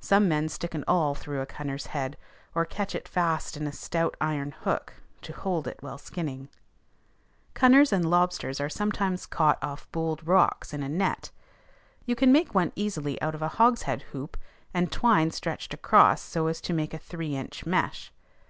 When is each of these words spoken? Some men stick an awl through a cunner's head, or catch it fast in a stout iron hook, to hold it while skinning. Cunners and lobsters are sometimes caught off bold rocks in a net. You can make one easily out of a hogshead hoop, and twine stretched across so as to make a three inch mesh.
Some 0.00 0.26
men 0.26 0.48
stick 0.48 0.74
an 0.74 0.84
awl 0.88 1.14
through 1.14 1.42
a 1.42 1.44
cunner's 1.46 1.88
head, 1.88 2.16
or 2.54 2.64
catch 2.64 2.94
it 2.94 3.06
fast 3.06 3.58
in 3.58 3.66
a 3.66 3.72
stout 3.74 4.16
iron 4.22 4.52
hook, 4.62 4.94
to 5.20 5.34
hold 5.34 5.68
it 5.68 5.76
while 5.82 5.98
skinning. 5.98 6.48
Cunners 7.52 7.92
and 7.92 8.08
lobsters 8.08 8.58
are 8.58 8.70
sometimes 8.70 9.26
caught 9.26 9.62
off 9.62 9.86
bold 9.92 10.26
rocks 10.26 10.72
in 10.72 10.82
a 10.82 10.88
net. 10.88 11.30
You 12.06 12.16
can 12.16 12.32
make 12.32 12.54
one 12.54 12.72
easily 12.74 13.20
out 13.20 13.34
of 13.34 13.42
a 13.42 13.48
hogshead 13.60 14.00
hoop, 14.12 14.38
and 14.72 14.90
twine 14.90 15.30
stretched 15.30 15.74
across 15.74 16.22
so 16.22 16.46
as 16.46 16.62
to 16.62 16.72
make 16.72 16.94
a 16.94 16.98
three 16.98 17.36
inch 17.36 17.66
mesh. 17.66 18.10